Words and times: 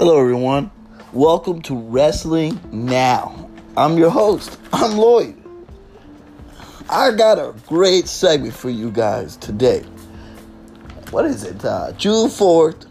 Hello, 0.00 0.18
everyone. 0.18 0.70
Welcome 1.12 1.60
to 1.60 1.76
Wrestling 1.76 2.58
Now. 2.72 3.50
I'm 3.76 3.98
your 3.98 4.08
host. 4.08 4.58
I'm 4.72 4.96
Lloyd. 4.96 5.36
I 6.88 7.10
got 7.10 7.38
a 7.38 7.54
great 7.66 8.08
segment 8.08 8.54
for 8.54 8.70
you 8.70 8.90
guys 8.90 9.36
today. 9.36 9.82
What 11.10 11.26
is 11.26 11.44
it? 11.44 11.62
Uh, 11.62 11.92
June 11.98 12.28
4th, 12.30 12.86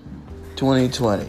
2020. 0.55 1.27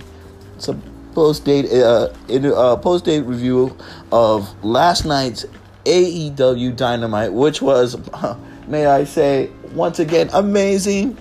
It's 0.56 0.68
a 0.68 0.74
post 1.14 1.46
date 1.46 1.72
uh, 1.72 2.10
uh, 2.28 2.76
post 2.76 3.06
date 3.06 3.22
review 3.22 3.74
of 4.12 4.62
last 4.62 5.06
night's 5.06 5.46
AEW 5.86 6.76
Dynamite, 6.76 7.32
which 7.32 7.62
was, 7.62 7.96
may 8.68 8.84
I 8.84 9.04
say, 9.04 9.48
once 9.72 9.98
again 9.98 10.28
amazing. 10.34 11.16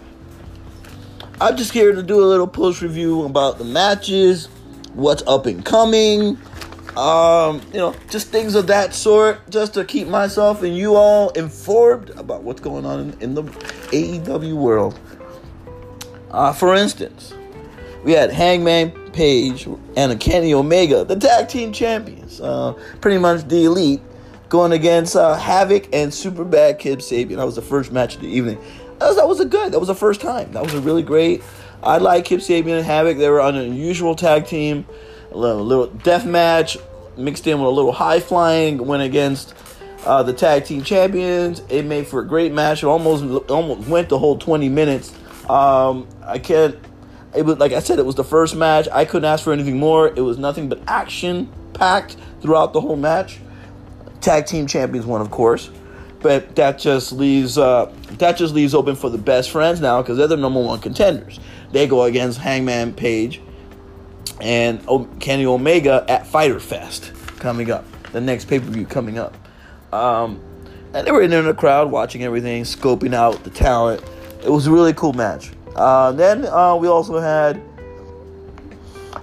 I'm 1.42 1.56
just 1.56 1.72
here 1.72 1.94
to 1.94 2.04
do 2.04 2.22
a 2.22 2.28
little 2.28 2.48
post 2.48 2.82
review 2.82 3.24
about 3.24 3.60
the 3.60 3.64
matches, 3.64 4.48
what's 4.94 5.24
up 5.26 5.46
and 5.46 5.64
coming, 5.64 6.38
um, 6.98 7.62
you 7.72 7.78
know, 7.78 7.96
just 8.10 8.28
things 8.28 8.56
of 8.56 8.68
that 8.68 8.94
sort, 8.94 9.50
just 9.50 9.74
to 9.76 9.86
keep 9.86 10.10
myself 10.10 10.64
and 10.64 10.76
you 10.76 10.96
all 10.96 11.30
informed 11.30 12.10
about 12.12 12.44
what's 12.44 12.60
going 12.60 12.86
on 12.86 13.16
in, 13.22 13.36
the 13.36 13.44
AEW 13.44 14.54
world. 14.56 15.00
Uh, 16.30 16.52
for 16.52 16.76
instance, 16.76 17.34
we 18.04 18.12
had 18.12 18.32
Hangman 18.32 18.92
Page 19.12 19.66
and 19.96 20.20
Kenny 20.20 20.54
Omega, 20.54 21.06
the 21.06 21.16
tag 21.16 21.48
team 21.48 21.72
champions, 21.72 22.42
uh, 22.42 22.74
pretty 23.00 23.18
much 23.18 23.48
the 23.48 23.64
elite, 23.64 24.02
going 24.50 24.74
against 24.74 25.16
uh, 25.16 25.36
Havoc 25.36 25.88
and 25.94 26.14
Super 26.14 26.44
Bad 26.44 26.80
Kip 26.80 27.00
Sabian. 27.00 27.38
That 27.38 27.46
was 27.46 27.56
the 27.56 27.62
first 27.62 27.94
match 27.94 28.16
of 28.16 28.22
the 28.22 28.28
evening. 28.28 28.58
That 29.00 29.08
was, 29.08 29.16
that 29.16 29.28
was 29.28 29.40
a 29.40 29.46
good. 29.46 29.72
That 29.72 29.80
was 29.80 29.88
the 29.88 29.96
first 29.96 30.22
time. 30.22 30.52
That 30.52 30.64
was 30.64 30.74
a 30.74 30.82
really 30.82 31.04
great. 31.04 31.42
I 31.82 31.98
like 31.98 32.26
Kip 32.26 32.42
Sabian 32.42 32.78
and 32.78 32.86
Havoc. 32.86 33.18
They 33.18 33.30
were 33.30 33.40
an 33.40 33.56
unusual 33.56 34.16
tag 34.16 34.46
team, 34.46 34.86
a 35.32 35.38
little, 35.38 35.64
little 35.64 35.88
death 35.88 36.26
match 36.26 36.78
mixed 37.18 37.46
in 37.48 37.60
with 37.60 37.68
a 37.68 37.72
little 37.72 37.92
high 37.92 38.20
flying. 38.20 38.86
Went 38.86 39.04
against 39.04 39.54
uh, 40.06 40.24
the 40.24 40.34
tag 40.34 40.66
team 40.66 40.84
champions. 40.84 41.62
It 41.70 41.86
made 41.86 42.08
for 42.08 42.20
a 42.20 42.28
great 42.28 42.52
match. 42.52 42.84
It 42.84 42.88
almost 42.88 43.50
almost 43.50 43.88
went 43.88 44.10
the 44.10 44.20
whole 44.20 44.38
20 44.38 44.70
minutes. 44.70 45.14
Um, 45.50 46.08
I 46.24 46.40
can't. 46.40 46.78
It 47.36 47.44
was 47.44 47.58
like 47.58 47.72
I 47.72 47.80
said. 47.80 48.00
It 48.00 48.06
was 48.06 48.16
the 48.16 48.24
first 48.24 48.56
match. 48.56 48.88
I 48.92 49.06
couldn't 49.06 49.30
ask 49.30 49.44
for 49.44 49.54
anything 49.54 49.78
more. 49.78 50.08
It 50.08 50.22
was 50.22 50.38
nothing 50.38 50.70
but 50.70 50.82
action 50.88 51.50
packed 51.74 52.18
throughout 52.42 52.74
the 52.74 52.82
whole 52.82 52.96
match. 52.96 53.40
Tag 54.22 54.46
team 54.46 54.68
champions 54.68 55.06
won, 55.06 55.22
of 55.22 55.32
course, 55.32 55.70
but 56.22 56.56
that 56.56 56.80
just 56.80 57.12
leaves 57.12 57.58
uh, 57.58 57.94
that 58.18 58.38
just 58.38 58.54
leaves 58.54 58.74
open 58.74 58.96
for 58.96 59.10
the 59.10 59.18
best 59.18 59.52
friends 59.52 59.80
now 59.80 60.02
because 60.02 60.18
they're 60.18 60.28
the 60.28 60.38
number 60.38 60.62
one 60.62 60.80
contenders. 60.80 61.40
They 61.72 61.88
go 61.88 62.04
against 62.04 62.40
Hangman 62.40 62.94
Page 62.94 63.42
and 64.42 64.82
Kenny 65.20 65.46
Omega 65.46 66.06
at 66.08 66.28
Fyter 66.28 66.60
Fest 66.60 67.12
coming 67.38 67.72
up. 67.72 67.86
The 68.12 68.22
next 68.22 68.46
pay 68.46 68.60
per 68.60 68.66
view 68.66 68.86
coming 68.86 69.18
up. 69.18 69.36
Um, 69.94 70.42
and 70.94 71.06
they 71.06 71.12
were 71.12 71.22
in 71.22 71.30
the 71.30 71.54
crowd 71.54 71.92
watching 71.92 72.24
everything, 72.24 72.64
scoping 72.64 73.14
out 73.14 73.44
the 73.44 73.50
talent. 73.50 74.04
It 74.44 74.50
was 74.50 74.68
a 74.68 74.72
really 74.72 74.94
cool 74.94 75.14
match. 75.14 75.52
Uh, 75.76 76.12
then 76.12 76.46
uh, 76.46 76.76
we 76.76 76.88
also 76.88 77.20
had. 77.20 77.62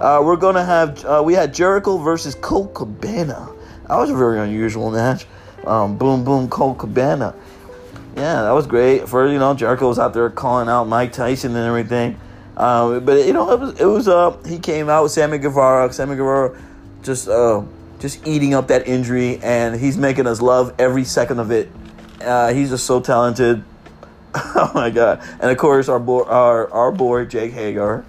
Uh, 0.01 0.23
we're 0.23 0.37
gonna 0.37 0.65
have 0.65 1.05
uh, 1.05 1.23
we 1.25 1.33
had 1.33 1.55
Jericho 1.55 1.97
versus 1.97 2.35
Colt 2.35 2.75
Cabana. 2.75 3.51
That 3.89 3.97
was 3.97 4.11
a 4.11 4.17
very 4.17 4.39
unusual 4.41 4.91
match. 4.91 5.27
Um, 5.67 5.99
boom, 5.99 6.25
boom, 6.25 6.49
Colt 6.49 6.79
Cabana. 6.79 7.35
Yeah, 8.17 8.43
that 8.43 8.53
was 8.53 8.67
great. 8.67 9.09
For 9.09 9.29
you 9.29 9.39
know, 9.39 9.53
Jericho 9.55 9.89
was 9.89 9.99
out 9.99 10.15
there 10.15 10.31
calling 10.31 10.69
out 10.69 10.85
Mike 10.85 11.13
Tyson 11.13 11.55
and 11.55 11.67
everything. 11.67 12.19
Um, 12.57 13.05
but 13.05 13.27
you 13.27 13.33
know, 13.33 13.51
it 13.53 13.61
was 13.61 13.81
it 13.81 13.85
was 13.85 14.09
uh 14.09 14.37
he 14.47 14.59
came 14.59 14.89
out 14.89 15.03
with 15.03 15.13
Sammy 15.13 15.39
Guevara. 15.39 15.93
Sammy 15.93 16.17
Guevara 16.17 16.59
just 17.03 17.29
uh 17.29 17.63
just 17.99 18.27
eating 18.27 18.55
up 18.55 18.69
that 18.69 18.89
injury, 18.89 19.39
and 19.43 19.79
he's 19.79 19.99
making 19.99 20.27
us 20.27 20.41
love 20.41 20.75
every 20.79 21.05
second 21.05 21.41
of 21.41 21.51
it. 21.51 21.71
Uh, 22.23 22.53
he's 22.53 22.71
just 22.71 22.87
so 22.87 23.01
talented. 23.01 23.63
oh 24.35 24.71
my 24.75 24.91
god! 24.91 25.23
And 25.41 25.51
of 25.51 25.59
course, 25.59 25.89
our 25.89 26.01
boy, 26.01 26.23
our 26.23 26.71
our 26.73 26.93
boy 26.93 27.27
Jake 27.27 27.53
Hager 27.53 28.05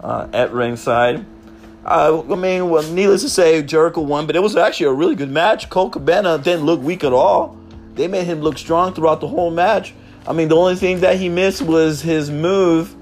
uh, 0.00 0.28
at 0.32 0.52
ringside. 0.52 1.24
Uh, 1.84 2.22
I 2.30 2.34
mean, 2.36 2.70
well, 2.70 2.82
needless 2.92 3.22
to 3.22 3.28
say, 3.28 3.62
Jericho 3.62 4.00
won, 4.00 4.26
but 4.26 4.36
it 4.36 4.42
was 4.42 4.56
actually 4.56 4.86
a 4.86 4.92
really 4.92 5.14
good 5.14 5.30
match. 5.30 5.68
Colt 5.68 5.92
Cabana 5.92 6.38
didn't 6.38 6.64
look 6.64 6.80
weak 6.80 7.04
at 7.04 7.12
all. 7.12 7.58
They 7.94 8.08
made 8.08 8.24
him 8.24 8.40
look 8.40 8.56
strong 8.58 8.94
throughout 8.94 9.20
the 9.20 9.28
whole 9.28 9.50
match. 9.50 9.94
I 10.26 10.32
mean, 10.32 10.48
the 10.48 10.56
only 10.56 10.76
thing 10.76 11.00
that 11.00 11.18
he 11.18 11.28
missed 11.28 11.60
was 11.60 12.00
his 12.00 12.30
move 12.30 12.94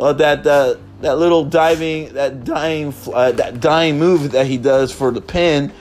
uh, 0.00 0.14
that 0.14 0.46
uh, 0.46 0.76
that 1.02 1.18
little 1.18 1.44
diving, 1.44 2.14
that 2.14 2.44
dying, 2.44 2.94
uh, 3.12 3.32
that 3.32 3.60
dying 3.60 3.98
move 3.98 4.32
that 4.32 4.46
he 4.46 4.56
does 4.56 4.92
for 4.92 5.10
the 5.10 5.20
pin. 5.20 5.72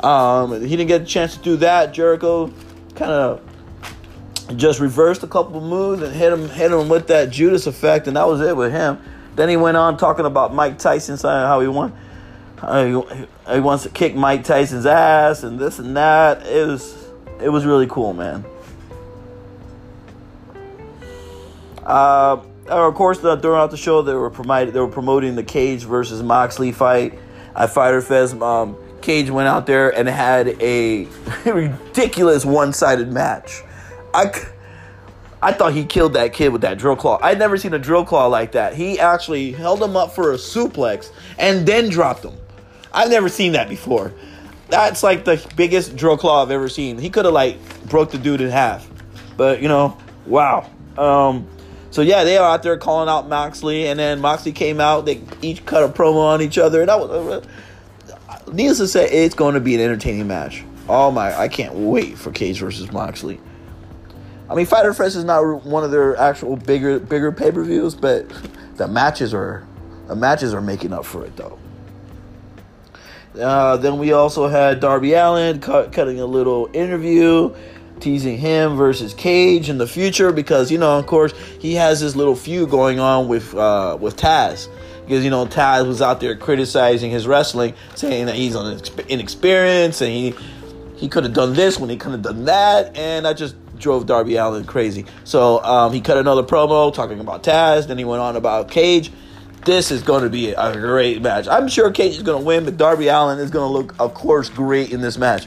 Um, 0.00 0.62
he 0.62 0.70
didn't 0.70 0.88
get 0.88 1.02
a 1.02 1.04
chance 1.04 1.36
to 1.36 1.42
do 1.42 1.56
that. 1.56 1.92
Jericho 1.92 2.52
kind 2.94 3.10
of 3.10 3.42
just 4.56 4.80
reversed 4.80 5.22
a 5.22 5.26
couple 5.26 5.60
moves 5.60 6.00
and 6.00 6.14
hit 6.14 6.32
him, 6.32 6.48
hit 6.48 6.72
him 6.72 6.88
with 6.88 7.08
that 7.08 7.30
Judas 7.30 7.66
effect, 7.66 8.06
and 8.06 8.16
that 8.16 8.26
was 8.26 8.40
it 8.40 8.56
with 8.56 8.72
him. 8.72 8.98
Then 9.38 9.48
he 9.48 9.56
went 9.56 9.76
on 9.76 9.96
talking 9.96 10.26
about 10.26 10.52
Mike 10.52 10.78
Tyson, 10.78 11.16
saying 11.16 11.46
how 11.46 11.60
he 11.60 11.68
won. 11.68 11.96
He, 12.60 13.54
he 13.54 13.60
wants 13.60 13.84
to 13.84 13.88
kick 13.88 14.16
Mike 14.16 14.42
Tyson's 14.42 14.84
ass 14.84 15.44
and 15.44 15.60
this 15.60 15.78
and 15.78 15.96
that. 15.96 16.44
It 16.44 16.66
was 16.66 17.08
it 17.40 17.48
was 17.48 17.64
really 17.64 17.86
cool, 17.86 18.14
man. 18.14 18.44
Uh, 21.86 22.40
of 22.66 22.94
course, 22.96 23.20
throughout 23.20 23.70
the 23.70 23.76
show, 23.76 24.02
they 24.02 24.12
were 24.12 24.28
promoting 24.28 24.74
they 24.74 24.80
were 24.80 24.88
promoting 24.88 25.36
the 25.36 25.44
Cage 25.44 25.84
versus 25.84 26.20
Moxley 26.20 26.72
fight 26.72 27.16
at 27.54 27.70
Fyter 27.70 28.00
Fest. 28.00 28.42
Um, 28.42 28.76
Cage 29.02 29.30
went 29.30 29.46
out 29.46 29.66
there 29.66 29.96
and 29.96 30.08
had 30.08 30.48
a 30.60 31.06
ridiculous 31.46 32.44
one 32.44 32.72
sided 32.72 33.12
match. 33.12 33.62
I, 34.12 34.32
I 35.40 35.52
thought 35.52 35.72
he 35.72 35.84
killed 35.84 36.14
that 36.14 36.32
kid 36.32 36.48
with 36.48 36.62
that 36.62 36.78
drill 36.78 36.96
claw. 36.96 37.18
I'd 37.22 37.38
never 37.38 37.56
seen 37.56 37.74
a 37.74 37.78
drill 37.78 38.04
claw 38.04 38.26
like 38.26 38.52
that. 38.52 38.74
He 38.74 38.98
actually 38.98 39.52
held 39.52 39.82
him 39.82 39.96
up 39.96 40.12
for 40.12 40.32
a 40.32 40.36
suplex 40.36 41.10
and 41.38 41.66
then 41.66 41.88
dropped 41.88 42.24
him. 42.24 42.34
I've 42.92 43.10
never 43.10 43.28
seen 43.28 43.52
that 43.52 43.68
before. 43.68 44.12
That's 44.68 45.02
like 45.02 45.24
the 45.24 45.44
biggest 45.56 45.96
drill 45.96 46.18
claw 46.18 46.42
I've 46.42 46.50
ever 46.50 46.68
seen. 46.68 46.98
He 46.98 47.08
could 47.10 47.24
have 47.24 47.34
like 47.34 47.56
broke 47.88 48.10
the 48.10 48.18
dude 48.18 48.40
in 48.40 48.50
half, 48.50 48.88
but 49.36 49.62
you 49.62 49.68
know, 49.68 49.96
wow. 50.26 50.68
Um, 50.96 51.48
so 51.90 52.02
yeah, 52.02 52.24
they 52.24 52.36
are 52.36 52.54
out 52.54 52.62
there 52.62 52.76
calling 52.76 53.08
out 53.08 53.28
Moxley, 53.28 53.86
and 53.86 53.98
then 53.98 54.20
Moxley 54.20 54.52
came 54.52 54.80
out. 54.80 55.06
They 55.06 55.22
each 55.40 55.64
cut 55.64 55.84
a 55.84 55.88
promo 55.88 56.16
on 56.16 56.42
each 56.42 56.58
other, 56.58 56.80
and 56.80 56.88
that 56.88 56.98
was. 56.98 57.10
Uh, 57.10 57.46
needless 58.52 58.78
to 58.78 58.88
say, 58.88 59.08
it's 59.10 59.34
going 59.34 59.54
to 59.54 59.60
be 59.60 59.74
an 59.74 59.80
entertaining 59.80 60.26
match. 60.26 60.64
Oh 60.88 61.10
my, 61.10 61.38
I 61.38 61.48
can't 61.48 61.74
wait 61.74 62.18
for 62.18 62.30
Cage 62.30 62.60
versus 62.60 62.90
Moxley. 62.92 63.40
I 64.50 64.54
mean, 64.54 64.66
Fyter 64.66 64.94
Fest 64.94 65.16
is 65.16 65.24
not 65.24 65.64
one 65.64 65.84
of 65.84 65.90
their 65.90 66.16
actual 66.16 66.56
bigger 66.56 66.98
bigger 66.98 67.32
pay 67.32 67.52
per 67.52 67.62
views, 67.62 67.94
but 67.94 68.28
the 68.76 68.88
matches 68.88 69.34
are 69.34 69.66
the 70.06 70.16
matches 70.16 70.54
are 70.54 70.62
making 70.62 70.92
up 70.92 71.04
for 71.04 71.24
it 71.24 71.36
though. 71.36 71.58
Uh, 73.38 73.76
then 73.76 73.98
we 73.98 74.12
also 74.12 74.48
had 74.48 74.80
Darby 74.80 75.12
Allin 75.12 75.60
cut, 75.60 75.92
cutting 75.92 76.18
a 76.18 76.26
little 76.26 76.68
interview 76.72 77.54
teasing 78.00 78.38
him 78.38 78.76
versus 78.76 79.12
Cage 79.14 79.68
in 79.68 79.78
the 79.78 79.86
future 79.86 80.32
because 80.32 80.70
you 80.70 80.78
know, 80.78 80.98
of 80.98 81.06
course, 81.06 81.32
he 81.60 81.74
has 81.74 82.00
this 82.00 82.16
little 82.16 82.36
feud 82.36 82.70
going 82.70 82.98
on 82.98 83.28
with 83.28 83.54
uh, 83.54 83.96
with 84.00 84.16
Taz 84.16 84.68
because 85.04 85.24
you 85.24 85.30
know 85.30 85.46
Taz 85.46 85.86
was 85.86 86.00
out 86.02 86.20
there 86.20 86.36
criticizing 86.36 87.10
his 87.10 87.26
wrestling, 87.26 87.74
saying 87.94 88.26
that 88.26 88.34
he's 88.34 88.54
inexperienced 89.08 90.00
and 90.00 90.10
he 90.10 90.34
he 90.96 91.08
could 91.08 91.24
have 91.24 91.34
done 91.34 91.54
this 91.54 91.78
when 91.78 91.90
he 91.90 91.96
could 91.96 92.12
have 92.12 92.22
done 92.22 92.46
that, 92.46 92.96
and 92.96 93.26
I 93.26 93.32
just 93.32 93.54
drove 93.78 94.06
Darby 94.06 94.36
Allin 94.36 94.64
crazy. 94.64 95.06
So 95.24 95.62
um, 95.62 95.92
he 95.92 96.00
cut 96.00 96.16
another 96.16 96.42
promo 96.42 96.92
talking 96.92 97.20
about 97.20 97.42
Taz. 97.42 97.86
Then 97.88 97.98
he 97.98 98.04
went 98.04 98.20
on 98.20 98.36
about 98.36 98.70
Cage. 98.70 99.12
This 99.64 99.90
is 99.90 100.02
going 100.02 100.22
to 100.22 100.30
be 100.30 100.52
a 100.52 100.72
great 100.72 101.20
match. 101.20 101.48
I'm 101.48 101.68
sure 101.68 101.90
Cage 101.90 102.16
is 102.16 102.22
going 102.22 102.40
to 102.40 102.46
win, 102.46 102.64
but 102.64 102.76
Darby 102.76 103.08
Allin 103.08 103.38
is 103.38 103.50
going 103.50 103.66
to 103.66 103.72
look, 103.72 103.94
of 103.98 104.14
course, 104.14 104.48
great 104.48 104.92
in 104.92 105.00
this 105.00 105.18
match. 105.18 105.46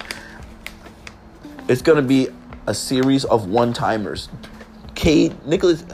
It's 1.68 1.82
going 1.82 1.96
to 1.96 2.08
be 2.08 2.28
a 2.68 2.74
series 2.74 3.26
of 3.26 3.48
one 3.48 3.74
timers. 3.74 4.30
Cage, 4.96 5.34
Nicholas, 5.46 5.86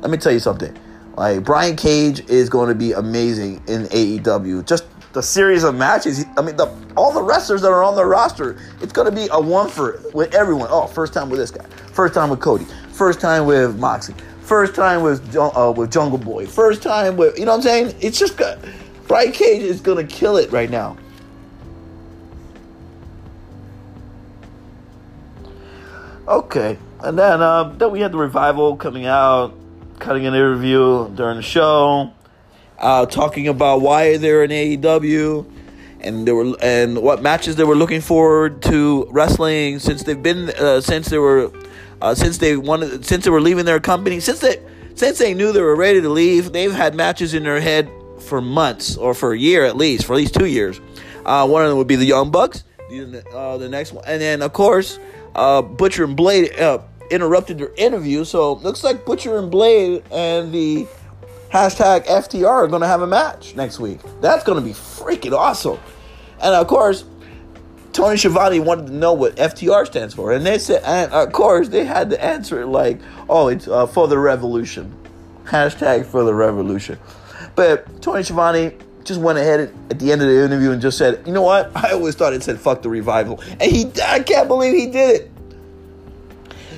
let 0.00 0.10
me 0.10 0.16
tell 0.16 0.32
you 0.32 0.40
something. 0.40 0.76
Like 1.16 1.44
Brian 1.44 1.76
Cage 1.76 2.20
is 2.28 2.48
going 2.48 2.68
to 2.68 2.74
be 2.74 2.92
amazing 2.92 3.62
in 3.66 3.84
AEW. 3.84 4.66
Just 4.66 4.84
the 5.12 5.22
series 5.22 5.64
of 5.64 5.74
matches. 5.74 6.24
I 6.36 6.42
mean, 6.42 6.56
the, 6.56 6.74
all 6.96 7.12
the 7.12 7.22
wrestlers 7.22 7.62
that 7.62 7.68
are 7.68 7.82
on 7.82 7.96
the 7.96 8.04
roster. 8.04 8.58
It's 8.80 8.92
going 8.92 9.08
to 9.08 9.14
be 9.14 9.28
a 9.32 9.40
one 9.40 9.68
for 9.68 10.00
with 10.12 10.34
everyone. 10.34 10.68
Oh, 10.70 10.86
first 10.86 11.12
time 11.12 11.30
with 11.30 11.38
this 11.38 11.50
guy. 11.50 11.64
First 11.92 12.14
time 12.14 12.30
with 12.30 12.40
Cody. 12.40 12.66
First 12.92 13.20
time 13.20 13.46
with 13.46 13.78
Moxie. 13.78 14.14
First 14.42 14.74
time 14.74 15.02
with 15.02 15.36
uh, 15.36 15.72
with 15.76 15.92
Jungle 15.92 16.18
Boy. 16.18 16.46
First 16.46 16.82
time 16.82 17.16
with 17.16 17.38
you 17.38 17.44
know 17.44 17.52
what 17.52 17.58
I'm 17.58 17.62
saying. 17.62 17.96
It's 18.00 18.18
just 18.18 18.36
good. 18.36 18.58
Brian 19.06 19.32
Cage 19.32 19.62
is 19.62 19.80
going 19.80 20.06
to 20.06 20.14
kill 20.14 20.36
it 20.36 20.50
right 20.52 20.70
now. 20.70 20.96
Okay, 26.26 26.76
and 27.00 27.18
then 27.18 27.40
uh, 27.40 27.64
then 27.78 27.90
we 27.90 28.00
had 28.00 28.12
the 28.12 28.18
revival 28.18 28.76
coming 28.76 29.06
out, 29.06 29.54
cutting 29.98 30.26
an 30.26 30.34
interview 30.34 31.08
during 31.14 31.36
the 31.36 31.42
show, 31.42 32.12
uh, 32.78 33.06
talking 33.06 33.48
about 33.48 33.80
why 33.80 34.16
they're 34.16 34.44
in 34.44 34.50
AEW 34.50 35.46
and 36.00 36.26
they 36.26 36.32
were 36.32 36.56
and 36.62 37.00
what 37.02 37.22
matches 37.22 37.56
they 37.56 37.64
were 37.64 37.74
looking 37.74 38.00
forward 38.00 38.62
to 38.62 39.06
wrestling 39.10 39.78
since 39.78 40.04
they've 40.04 40.22
been 40.22 40.50
uh, 40.50 40.80
since 40.80 41.08
they 41.08 41.18
were 41.18 41.50
uh, 42.00 42.14
since 42.14 42.38
they 42.38 42.56
wanted 42.56 43.04
since 43.04 43.24
they 43.24 43.30
were 43.30 43.40
leaving 43.40 43.64
their 43.64 43.80
company 43.80 44.20
since 44.20 44.40
they 44.40 44.62
since 44.94 45.18
they 45.18 45.34
knew 45.34 45.52
they 45.52 45.60
were 45.60 45.76
ready 45.76 46.00
to 46.00 46.08
leave 46.08 46.52
they've 46.52 46.72
had 46.72 46.94
matches 46.94 47.34
in 47.34 47.42
their 47.42 47.60
head 47.60 47.90
for 48.20 48.40
months 48.40 48.96
or 48.96 49.14
for 49.14 49.32
a 49.32 49.38
year 49.38 49.64
at 49.64 49.76
least 49.76 50.06
for 50.06 50.14
at 50.14 50.16
least 50.16 50.34
two 50.34 50.46
years. 50.46 50.80
Uh, 51.24 51.46
one 51.46 51.62
of 51.62 51.68
them 51.68 51.76
would 51.78 51.86
be 51.86 51.96
the 51.96 52.06
Young 52.06 52.30
Bucks 52.30 52.64
the, 52.88 53.22
uh, 53.34 53.58
the 53.58 53.68
next 53.68 53.92
one 53.92 54.04
and 54.06 54.20
then 54.20 54.40
of 54.40 54.52
course 54.52 54.98
uh, 55.34 55.60
Butcher 55.60 56.04
and 56.04 56.16
Blade 56.16 56.58
uh, 56.58 56.78
interrupted 57.10 57.58
their 57.58 57.72
interview 57.76 58.24
so 58.24 58.54
looks 58.54 58.84
like 58.84 59.04
Butcher 59.04 59.38
and 59.38 59.50
Blade 59.50 60.04
and 60.10 60.52
the 60.52 60.86
hashtag 61.50 62.06
FTR 62.06 62.46
are 62.46 62.68
going 62.68 62.82
to 62.82 62.88
have 62.88 63.02
a 63.02 63.06
match 63.06 63.54
next 63.56 63.80
week. 63.80 64.00
That's 64.20 64.44
going 64.44 64.58
to 64.58 64.64
be 64.64 64.72
freaking 64.72 65.32
awesome. 65.32 65.78
And 66.40 66.54
of 66.54 66.66
course, 66.66 67.04
Tony 67.92 68.16
Schiavone 68.16 68.60
wanted 68.60 68.86
to 68.86 68.92
know 68.92 69.12
what 69.12 69.34
FTR 69.36 69.86
stands 69.86 70.14
for, 70.14 70.32
and 70.32 70.46
they 70.46 70.58
said, 70.58 70.82
and 70.84 71.12
of 71.12 71.32
course, 71.32 71.68
they 71.68 71.84
had 71.84 72.10
to 72.10 72.24
answer 72.24 72.62
it 72.62 72.66
like, 72.66 73.00
"Oh, 73.28 73.48
it's 73.48 73.66
uh, 73.66 73.86
for 73.86 74.06
the 74.06 74.18
revolution." 74.18 74.94
Hashtag 75.44 76.06
for 76.06 76.22
the 76.22 76.34
revolution. 76.34 76.98
But 77.56 78.02
Tony 78.02 78.22
Schiavone 78.22 78.76
just 79.02 79.20
went 79.20 79.38
ahead 79.38 79.74
at 79.90 79.98
the 79.98 80.12
end 80.12 80.20
of 80.20 80.28
the 80.28 80.44
interview 80.44 80.70
and 80.70 80.80
just 80.80 80.98
said, 80.98 81.26
"You 81.26 81.32
know 81.32 81.42
what? 81.42 81.72
I 81.74 81.92
always 81.92 82.14
thought 82.14 82.34
it 82.34 82.42
said 82.42 82.60
fuck 82.60 82.82
the 82.82 82.90
revival," 82.90 83.42
and 83.58 83.62
he—I 83.62 84.20
can't 84.20 84.46
believe 84.46 84.74
he 84.74 84.86
did 84.86 85.22
it. 85.22 85.30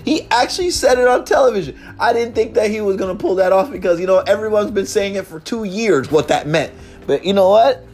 He 0.04 0.26
actually 0.30 0.70
said 0.70 0.98
it 0.98 1.06
on 1.06 1.24
television. 1.24 1.78
I 1.98 2.12
didn't 2.12 2.34
think 2.34 2.54
that 2.54 2.70
he 2.70 2.80
was 2.80 2.96
going 2.96 3.16
to 3.16 3.20
pull 3.20 3.36
that 3.36 3.52
off 3.52 3.70
because, 3.70 4.00
you 4.00 4.06
know, 4.06 4.18
everyone's 4.18 4.70
been 4.70 4.86
saying 4.86 5.14
it 5.14 5.26
for 5.26 5.40
two 5.40 5.64
years 5.64 6.10
what 6.10 6.28
that 6.28 6.46
meant. 6.46 6.72
But 7.06 7.24
you 7.24 7.32
know 7.32 7.50
what? 7.50 7.84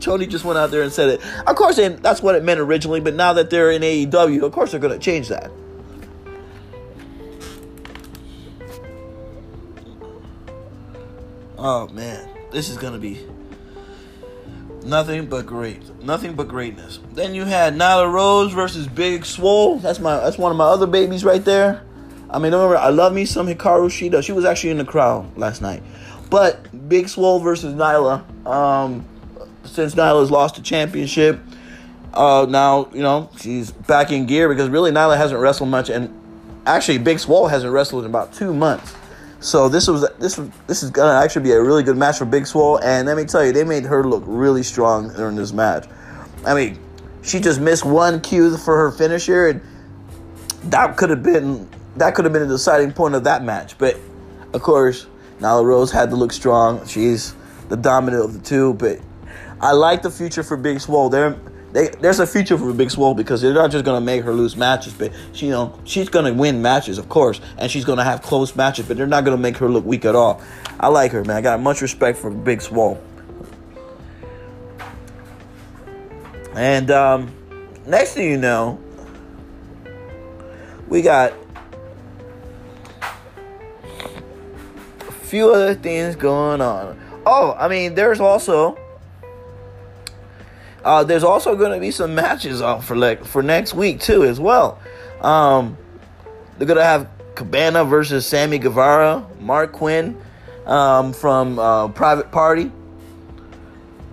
Tony 0.00 0.26
just 0.26 0.44
went 0.44 0.58
out 0.58 0.70
there 0.70 0.82
and 0.82 0.92
said 0.92 1.08
it. 1.10 1.20
Of 1.46 1.56
course, 1.56 1.78
and 1.78 1.98
that's 1.98 2.22
what 2.22 2.34
it 2.34 2.42
meant 2.42 2.60
originally, 2.60 3.00
but 3.00 3.14
now 3.14 3.34
that 3.34 3.50
they're 3.50 3.70
in 3.70 3.82
AEW, 3.82 4.42
of 4.42 4.52
course 4.52 4.70
they're 4.70 4.80
going 4.80 4.98
to 4.98 5.04
change 5.04 5.28
that. 5.28 5.50
Oh 11.58 11.88
man, 11.88 12.26
this 12.50 12.70
is 12.70 12.78
going 12.78 12.94
to 12.94 12.98
be 12.98 13.20
Nothing 14.84 15.26
but 15.26 15.46
great. 15.46 16.02
Nothing 16.02 16.34
but 16.34 16.48
greatness. 16.48 17.00
Then 17.12 17.34
you 17.34 17.44
had 17.44 17.74
Nyla 17.74 18.10
Rose 18.10 18.52
versus 18.52 18.86
Big 18.86 19.26
Swole. 19.26 19.78
That's 19.78 19.98
my 19.98 20.16
that's 20.16 20.38
one 20.38 20.50
of 20.50 20.58
my 20.58 20.64
other 20.64 20.86
babies 20.86 21.24
right 21.24 21.44
there. 21.44 21.82
I 22.30 22.38
mean, 22.38 22.52
remember, 22.52 22.76
I 22.76 22.90
love 22.90 23.12
me 23.12 23.24
some 23.24 23.46
Hikaru 23.46 23.88
Shida. 23.88 24.22
She 24.22 24.32
was 24.32 24.44
actually 24.44 24.70
in 24.70 24.78
the 24.78 24.84
crowd 24.84 25.36
last 25.36 25.60
night. 25.60 25.82
But 26.30 26.88
Big 26.88 27.08
Swole 27.08 27.40
versus 27.40 27.74
Nyla. 27.74 28.24
Um, 28.46 29.04
since 29.64 29.94
Nyla's 29.94 30.30
lost 30.30 30.54
the 30.54 30.62
championship, 30.62 31.40
uh, 32.14 32.46
now 32.48 32.88
you 32.92 33.02
know 33.02 33.30
she's 33.38 33.70
back 33.70 34.12
in 34.12 34.26
gear 34.26 34.48
because 34.48 34.68
really 34.68 34.92
Nyla 34.92 35.16
hasn't 35.16 35.40
wrestled 35.40 35.68
much, 35.68 35.90
and 35.90 36.12
actually 36.66 36.98
Big 36.98 37.18
Swole 37.18 37.48
hasn't 37.48 37.72
wrestled 37.72 38.04
in 38.04 38.10
about 38.10 38.32
two 38.32 38.54
months. 38.54 38.94
So 39.40 39.70
this 39.70 39.88
was 39.88 40.06
this 40.18 40.38
this 40.66 40.82
is 40.82 40.90
gonna 40.90 41.18
actually 41.18 41.42
be 41.42 41.52
a 41.52 41.62
really 41.62 41.82
good 41.82 41.96
match 41.96 42.18
for 42.18 42.26
Big 42.26 42.46
Swole, 42.46 42.78
and 42.78 43.08
let 43.08 43.16
me 43.16 43.24
tell 43.24 43.44
you, 43.44 43.52
they 43.52 43.64
made 43.64 43.84
her 43.84 44.04
look 44.04 44.22
really 44.26 44.62
strong 44.62 45.12
during 45.14 45.34
this 45.34 45.52
match. 45.52 45.86
I 46.44 46.54
mean, 46.54 46.78
she 47.22 47.40
just 47.40 47.58
missed 47.58 47.84
one 47.84 48.20
cue 48.20 48.56
for 48.58 48.76
her 48.76 48.92
finisher, 48.92 49.48
and 49.48 49.62
that 50.64 50.98
could 50.98 51.08
have 51.08 51.22
been 51.22 51.68
that 51.96 52.14
could 52.14 52.26
have 52.26 52.34
been 52.34 52.42
a 52.42 52.48
deciding 52.48 52.92
point 52.92 53.14
of 53.14 53.24
that 53.24 53.42
match. 53.42 53.78
But 53.78 53.98
of 54.52 54.60
course, 54.60 55.06
Nyla 55.40 55.64
Rose 55.64 55.90
had 55.90 56.10
to 56.10 56.16
look 56.16 56.32
strong. 56.32 56.86
She's 56.86 57.34
the 57.70 57.76
dominant 57.76 58.22
of 58.22 58.34
the 58.34 58.40
two, 58.40 58.74
but 58.74 59.00
I 59.58 59.72
like 59.72 60.02
the 60.02 60.10
future 60.10 60.42
for 60.42 60.58
Big 60.58 60.80
Swole. 60.80 61.08
They're 61.08 61.38
they, 61.72 61.88
there's 62.00 62.18
a 62.18 62.26
future 62.26 62.58
for 62.58 62.72
Big 62.72 62.90
Swole 62.90 63.14
because 63.14 63.40
they're 63.40 63.54
not 63.54 63.70
just 63.70 63.84
gonna 63.84 64.00
make 64.00 64.24
her 64.24 64.32
lose 64.32 64.56
matches, 64.56 64.92
but 64.92 65.12
she, 65.32 65.46
you 65.46 65.52
know 65.52 65.78
she's 65.84 66.08
gonna 66.08 66.32
win 66.32 66.60
matches, 66.60 66.98
of 66.98 67.08
course, 67.08 67.40
and 67.58 67.70
she's 67.70 67.84
gonna 67.84 68.04
have 68.04 68.22
close 68.22 68.56
matches, 68.56 68.86
but 68.86 68.96
they're 68.96 69.06
not 69.06 69.24
gonna 69.24 69.36
make 69.36 69.56
her 69.58 69.68
look 69.68 69.84
weak 69.84 70.04
at 70.04 70.16
all. 70.16 70.42
I 70.80 70.88
like 70.88 71.12
her, 71.12 71.24
man. 71.24 71.36
I 71.36 71.40
got 71.40 71.60
much 71.60 71.80
respect 71.80 72.18
for 72.18 72.30
Big 72.30 72.60
Swole. 72.60 73.00
And 76.54 76.90
um, 76.90 77.32
next 77.86 78.14
thing 78.14 78.28
you 78.30 78.36
know, 78.36 78.80
we 80.88 81.02
got 81.02 81.32
a 85.08 85.12
few 85.12 85.52
other 85.52 85.74
things 85.74 86.16
going 86.16 86.60
on. 86.60 86.98
Oh, 87.24 87.54
I 87.56 87.68
mean, 87.68 87.94
there's 87.94 88.18
also 88.18 88.76
uh, 90.84 91.04
there's 91.04 91.24
also 91.24 91.56
going 91.56 91.72
to 91.72 91.80
be 91.80 91.90
some 91.90 92.14
matches 92.14 92.62
uh, 92.62 92.78
for 92.78 92.96
like 92.96 93.24
for 93.24 93.42
next 93.42 93.74
week 93.74 94.00
too, 94.00 94.24
as 94.24 94.40
well. 94.40 94.78
Um, 95.20 95.76
they're 96.56 96.66
going 96.66 96.78
to 96.78 96.84
have 96.84 97.08
Cabana 97.34 97.84
versus 97.84 98.26
Sammy 98.26 98.58
Guevara, 98.58 99.26
Marq 99.40 99.72
Quen 99.72 100.20
um, 100.66 101.12
from 101.12 101.58
uh, 101.58 101.88
Private 101.88 102.30
Party. 102.30 102.70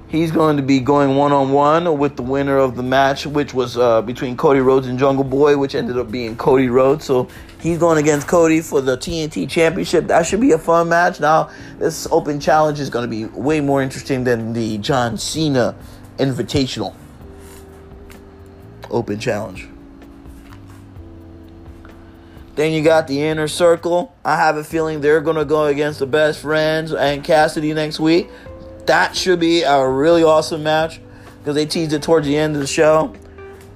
He's 0.10 0.31
going 0.31 0.56
to 0.56 0.64
be 0.64 0.80
going 0.80 1.18
one 1.18 1.34
on 1.34 1.52
one 1.52 1.98
with 1.98 2.16
the 2.16 2.22
winner 2.22 2.58
of 2.58 2.78
the 2.78 2.84
match, 2.84 3.25
which 3.25 3.54
was 3.54 3.78
uh, 3.78 4.02
between 4.02 4.38
Cody 4.38 4.62
Rhodes 4.62 4.88
and 4.88 4.98
Jungle 4.98 5.25
Boy, 5.25 5.58
which 5.58 5.75
ended 5.75 5.98
up 5.98 6.10
being 6.10 6.38
Cody 6.38 6.69
Rhodes. 6.69 7.04
So 7.04 7.28
he's 7.60 7.78
going 7.78 7.98
against 7.98 8.25
Cody 8.25 8.62
for 8.62 8.80
the 8.80 8.98
TNT 8.98 9.50
Championship. 9.50 10.08
That 10.08 10.25
should 10.25 10.40
be 10.40 10.54
a 10.54 10.58
fun 10.58 10.88
match. 10.88 11.19
Now, 11.19 11.50
this 11.78 12.08
open 12.10 12.40
challenge 12.40 12.80
is 12.80 12.90
going 12.90 13.04
to 13.04 13.10
be 13.10 13.25
way 13.25 13.60
more 13.60 13.81
interesting 13.81 14.24
than 14.24 14.54
the 14.54 14.78
John 14.78 15.18
Cena 15.18 15.75
Invitational 16.18 16.96
Open 18.90 19.19
Challenge. 19.19 19.68
Then 22.56 22.72
you 22.72 22.84
got 22.84 23.08
the 23.08 23.22
inner 23.22 23.48
circle. 23.48 24.16
I 24.25 24.36
have 24.36 24.58
a 24.58 24.64
feeling 24.64 25.02
they're 25.02 25.22
going 25.22 25.36
to 25.36 25.46
go 25.46 25.66
against 25.66 26.00
the 26.00 26.08
best 26.08 26.42
friends 26.42 26.92
and 26.92 27.24
Cassidy 27.24 27.72
next 27.74 28.00
week. 28.00 28.30
That 28.88 29.16
should 29.16 29.40
be 29.40 29.62
a 29.62 29.88
really 29.88 30.24
awesome 30.24 30.64
match 30.64 31.00
because 31.40 31.54
they 31.54 31.68
teased 31.68 31.94
it 31.94 32.02
towards 32.02 32.25
the 32.25 32.36
end 32.36 32.56
of 32.56 32.62
the 32.62 32.68
show. 32.68 33.14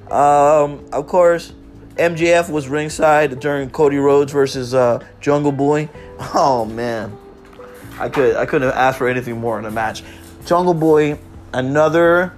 Um, 0.09 0.83
of 0.91 1.05
course, 1.05 1.53
MJF 1.95 2.49
was 2.49 2.67
ringside 2.67 3.39
during 3.39 3.69
Cody 3.69 3.97
Rhodes 3.97 4.31
versus 4.31 4.73
uh, 4.73 5.05
Jungle 5.19 5.51
Boy. 5.51 5.89
Oh 6.35 6.65
man, 6.65 7.17
I 7.98 8.07
could 8.07 8.36
I 8.36 8.45
couldn't 8.45 8.67
have 8.67 8.77
asked 8.77 9.00
for 9.00 9.07
anything 9.07 9.39
more 9.39 9.57
in 9.57 9.65
a 9.65 9.71
match. 9.71 10.03
Jungle 10.45 10.75
Boy 10.75 11.17
another 11.53 12.34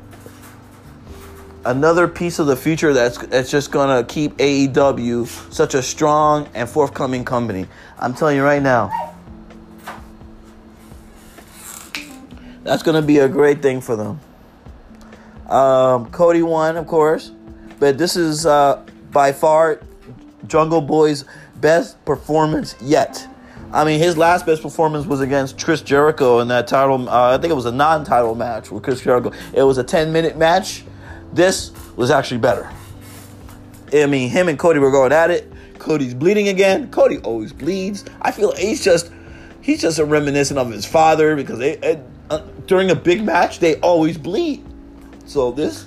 another 1.66 2.08
piece 2.08 2.40
of 2.40 2.48
the 2.48 2.56
future 2.56 2.94
that's 2.94 3.18
that's 3.28 3.50
just 3.50 3.72
gonna 3.72 4.04
keep 4.04 4.36
AEW 4.38 5.28
such 5.52 5.74
a 5.76 5.82
strong 5.82 6.50
and 6.54 6.68
forthcoming 6.70 7.24
company. 7.24 7.68
I'm 8.00 8.14
telling 8.14 8.36
you 8.36 8.44
right 8.44 8.62
now. 8.62 9.14
That's 12.64 12.84
gonna 12.84 13.02
be 13.02 13.20
a 13.20 13.28
great 13.28 13.62
thing 13.62 13.82
for 13.82 13.96
them. 13.96 14.20
Um, 15.50 16.10
Cody 16.12 16.42
won, 16.42 16.78
of 16.78 16.88
course, 16.88 17.32
but 17.80 17.98
this 17.98 18.16
is 18.16 18.46
uh, 18.46 18.84
by 19.12 19.32
far 19.32 19.82
Jungle 20.48 20.82
Boy's 20.82 21.26
best 21.58 22.04
performance 22.06 22.76
yet. 22.82 23.28
I 23.74 23.84
mean, 23.86 24.00
his 24.00 24.18
last 24.18 24.46
best 24.46 24.62
performance 24.62 25.08
was 25.08 25.20
against 25.20 25.60
Chris 25.60 25.82
Jericho 25.82 26.40
in 26.40 26.48
that 26.50 26.68
title. 26.68 27.10
Uh, 27.10 27.36
I 27.36 27.40
think 27.40 27.52
it 27.52 27.56
was 27.56 27.66
a 27.66 27.72
non-title 27.72 28.36
match 28.36 28.70
with 28.70 28.84
Chris 28.84 29.02
Jericho. 29.02 29.32
It 29.52 29.64
was 29.64 29.80
a 29.80 29.84
10-minute 29.84 30.38
match. 30.38 30.84
This 31.34 31.72
was 31.96 32.12
actually 32.12 32.38
better. 32.38 32.70
I 33.92 34.06
mean, 34.06 34.30
him 34.30 34.48
and 34.48 34.60
Cody 34.60 34.78
were 34.78 34.92
going 34.92 35.12
at 35.12 35.32
it. 35.32 35.52
Cody's 35.80 36.14
bleeding 36.14 36.50
again. 36.50 36.92
Cody 36.92 37.18
always 37.20 37.52
bleeds. 37.52 38.06
I 38.22 38.32
feel 38.32 38.56
he's 38.56 38.84
just 38.84 39.12
he's 39.62 39.82
just 39.82 40.00
a 40.00 40.06
reminiscent 40.06 40.60
of 40.60 40.72
his 40.72 40.86
father 40.86 41.36
because 41.36 41.60
they 41.60 42.00
uh, 42.30 42.38
during 42.68 42.92
a 42.92 42.96
big 42.96 43.24
match 43.24 43.60
they 43.60 43.76
always 43.82 44.18
bleed. 44.18 44.64
So 45.26 45.52
this 45.52 45.86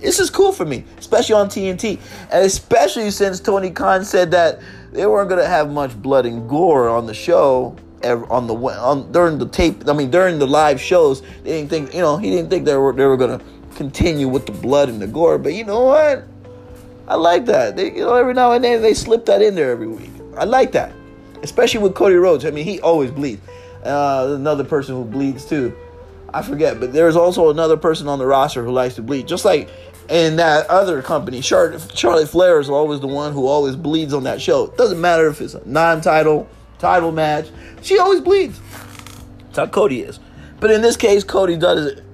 this 0.00 0.20
is 0.20 0.30
cool 0.30 0.52
for 0.52 0.64
me, 0.64 0.84
especially 0.98 1.34
on 1.34 1.48
TNT, 1.48 1.98
and 2.30 2.44
especially 2.46 3.10
since 3.10 3.40
Tony 3.40 3.70
Khan 3.70 4.04
said 4.04 4.30
that 4.30 4.60
they 4.92 5.06
weren't 5.06 5.28
gonna 5.28 5.46
have 5.46 5.70
much 5.70 6.00
blood 6.00 6.26
and 6.26 6.48
gore 6.48 6.88
on 6.88 7.06
the 7.06 7.14
show 7.14 7.76
on 8.04 8.46
the 8.46 8.54
on 8.54 9.12
during 9.12 9.38
the 9.38 9.48
tape. 9.48 9.88
I 9.88 9.92
mean, 9.92 10.10
during 10.10 10.38
the 10.38 10.46
live 10.46 10.80
shows, 10.80 11.20
they 11.42 11.52
didn't 11.52 11.70
think 11.70 11.94
you 11.94 12.00
know 12.00 12.16
he 12.16 12.30
didn't 12.30 12.50
think 12.50 12.64
they 12.64 12.76
were 12.76 12.92
they 12.92 13.04
were 13.04 13.16
gonna 13.16 13.40
continue 13.76 14.28
with 14.28 14.46
the 14.46 14.52
blood 14.52 14.88
and 14.88 15.00
the 15.00 15.06
gore. 15.06 15.38
But 15.38 15.54
you 15.54 15.64
know 15.64 15.84
what? 15.84 16.24
I 17.08 17.16
like 17.16 17.46
that. 17.46 17.76
They, 17.76 17.92
you 17.92 18.04
know, 18.04 18.14
every 18.14 18.34
now 18.34 18.52
and 18.52 18.62
then 18.62 18.82
they 18.82 18.94
slip 18.94 19.26
that 19.26 19.42
in 19.42 19.54
there 19.54 19.70
every 19.72 19.88
week. 19.88 20.10
I 20.36 20.44
like 20.44 20.72
that, 20.72 20.92
especially 21.42 21.80
with 21.80 21.94
Cody 21.94 22.14
Rhodes. 22.14 22.44
I 22.44 22.50
mean, 22.50 22.64
he 22.64 22.80
always 22.80 23.10
bleeds. 23.10 23.42
Uh, 23.84 24.34
another 24.38 24.64
person 24.64 24.94
who 24.94 25.04
bleeds 25.04 25.44
too. 25.44 25.74
I 26.32 26.42
forget, 26.42 26.80
but 26.80 26.92
there's 26.92 27.16
also 27.16 27.50
another 27.50 27.76
person 27.76 28.08
on 28.08 28.18
the 28.18 28.26
roster 28.26 28.64
who 28.64 28.72
likes 28.72 28.94
to 28.96 29.02
bleed. 29.02 29.26
Just 29.26 29.44
like 29.44 29.68
in 30.08 30.36
that 30.36 30.66
other 30.68 31.02
company, 31.02 31.40
Charlotte 31.40 32.28
Flair, 32.28 32.60
is 32.60 32.68
always 32.68 33.00
the 33.00 33.06
one 33.06 33.32
who 33.32 33.46
always 33.46 33.76
bleeds 33.76 34.14
on 34.14 34.24
that 34.24 34.40
show. 34.40 34.68
Doesn't 34.68 35.00
matter 35.00 35.28
if 35.28 35.40
it's 35.40 35.54
a 35.54 35.66
non-title, 35.68 36.48
title 36.78 37.12
match. 37.12 37.48
She 37.82 37.98
always 37.98 38.20
bleeds. 38.20 38.60
That's 39.46 39.58
how 39.58 39.66
Cody 39.66 40.00
is. 40.00 40.20
But 40.60 40.70
in 40.70 40.82
this 40.82 40.96
case, 40.96 41.24
Cody 41.24 41.56
does 41.56 41.86
it 41.86 42.04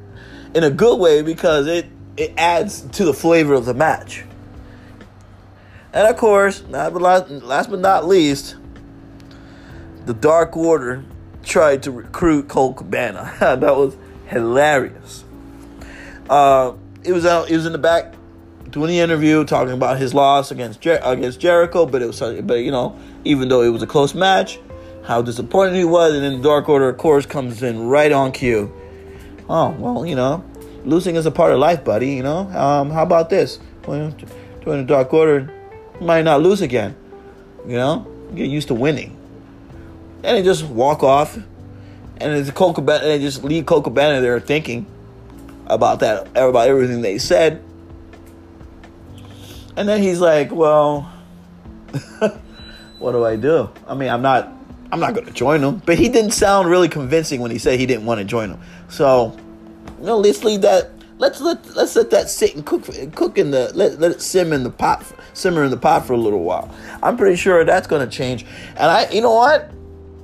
in 0.54 0.64
a 0.64 0.70
good 0.70 0.98
way 0.98 1.22
because 1.22 1.66
it 1.66 1.86
it 2.16 2.32
adds 2.38 2.82
to 2.82 3.04
the 3.04 3.12
flavor 3.12 3.54
of 3.54 3.66
the 3.66 3.74
match. 3.74 4.24
And 5.92 6.06
of 6.06 6.16
course, 6.16 6.62
last 6.68 6.92
but, 6.92 7.02
last, 7.02 7.30
last 7.30 7.70
but 7.70 7.80
not 7.80 8.06
least, 8.06 8.56
the 10.04 10.14
Dark 10.14 10.56
Order 10.56 11.04
tried 11.42 11.82
to 11.84 11.90
recruit 11.90 12.48
Colt 12.48 12.76
Cabana. 12.76 13.34
that 13.40 13.60
was 13.60 13.96
hilarious. 14.26 15.24
Uh, 16.28 16.72
it 17.04 17.12
was 17.12 17.24
out. 17.24 17.50
It 17.50 17.56
was 17.56 17.66
in 17.66 17.72
the 17.72 17.78
back 17.78 18.14
doing 18.70 18.88
the 18.88 19.00
interview, 19.00 19.44
talking 19.44 19.72
about 19.72 19.98
his 19.98 20.12
loss 20.12 20.50
against 20.50 20.80
Jer- 20.80 21.00
against 21.02 21.40
Jericho. 21.40 21.86
But 21.86 22.02
it 22.02 22.06
was, 22.06 22.20
but 22.20 22.60
you 22.60 22.70
know, 22.70 22.98
even 23.24 23.48
though 23.48 23.62
it 23.62 23.70
was 23.70 23.82
a 23.82 23.86
close 23.86 24.14
match, 24.14 24.58
how 25.04 25.22
disappointed 25.22 25.76
he 25.76 25.84
was. 25.84 26.14
And 26.14 26.22
then 26.22 26.38
the 26.38 26.42
Dark 26.42 26.68
Order, 26.68 26.88
of 26.88 26.98
course, 26.98 27.26
comes 27.26 27.62
in 27.62 27.86
right 27.86 28.12
on 28.12 28.32
cue. 28.32 28.72
Oh 29.48 29.70
well, 29.78 30.04
you 30.04 30.16
know, 30.16 30.44
losing 30.84 31.16
is 31.16 31.26
a 31.26 31.30
part 31.30 31.52
of 31.52 31.58
life, 31.58 31.84
buddy. 31.84 32.10
You 32.14 32.22
know, 32.22 32.38
um, 32.50 32.90
how 32.90 33.02
about 33.02 33.30
this? 33.30 33.60
Join 33.84 34.14
the 34.64 34.84
Dark 34.84 35.14
Order, 35.14 35.52
might 36.00 36.22
not 36.22 36.42
lose 36.42 36.60
again. 36.60 36.96
You 37.66 37.76
know, 37.76 38.06
get 38.34 38.48
used 38.48 38.68
to 38.68 38.74
winning. 38.74 39.16
And 40.24 40.36
they 40.36 40.42
just 40.42 40.64
walk 40.64 41.04
off, 41.04 41.38
and 42.20 42.32
it's 42.32 42.50
Colt 42.50 42.76
Cabana, 42.76 43.04
they 43.04 43.18
just 43.18 43.44
leave 43.44 43.66
Colt 43.66 43.84
Cabana 43.84 44.20
there 44.20 44.38
thinking 44.40 44.86
about 45.66 46.00
that, 46.00 46.28
about 46.36 46.68
everything 46.68 47.02
they 47.02 47.18
said. 47.18 47.62
And 49.76 49.88
then 49.88 50.02
he's 50.02 50.20
like, 50.20 50.50
"Well, 50.52 51.02
what 52.98 53.12
do 53.12 53.24
I 53.24 53.36
do? 53.36 53.70
I 53.86 53.94
mean, 53.94 54.08
I'm 54.08 54.22
not, 54.22 54.50
I'm 54.90 55.00
not 55.00 55.14
going 55.14 55.26
to 55.26 55.32
join 55.32 55.60
them." 55.60 55.82
But 55.84 55.98
he 55.98 56.08
didn't 56.08 56.30
sound 56.30 56.70
really 56.70 56.88
convincing 56.88 57.40
when 57.40 57.50
he 57.50 57.58
said 57.58 57.78
he 57.78 57.84
didn't 57.84 58.06
want 58.06 58.18
to 58.18 58.24
join 58.24 58.50
them. 58.50 58.60
So, 58.88 59.36
you 59.98 60.06
know, 60.06 60.18
let's 60.18 60.44
leave 60.44 60.62
that. 60.62 60.92
Let's 61.18 61.40
let 61.42 61.76
let's 61.76 61.94
let 61.94 62.10
that 62.10 62.30
sit 62.30 62.54
and 62.54 62.64
cook 62.64 62.84
cook 63.14 63.36
in 63.36 63.50
the 63.50 63.70
let, 63.74 63.98
let 63.98 64.12
it 64.12 64.22
simmer 64.22 64.54
in 64.54 64.62
the 64.62 64.70
pot 64.70 65.04
simmer 65.34 65.64
in 65.64 65.70
the 65.70 65.76
pot 65.76 66.06
for 66.06 66.14
a 66.14 66.18
little 66.18 66.42
while. 66.42 66.74
I'm 67.02 67.16
pretty 67.16 67.36
sure 67.36 67.64
that's 67.64 67.86
going 67.86 68.08
to 68.08 68.14
change. 68.14 68.46
And 68.76 68.90
I, 68.90 69.08
you 69.10 69.20
know 69.20 69.34
what? 69.34 69.70